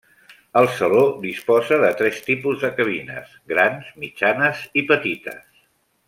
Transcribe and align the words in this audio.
El 0.61 0.67
saló 0.77 1.01
disposa 1.25 1.77
de 1.83 1.91
tres 2.01 2.17
tipus 2.31 2.63
de 2.65 2.71
cabines: 2.79 3.35
grans, 3.55 3.91
mitjanes 4.05 4.63
i 4.83 4.89
petites. 4.93 5.63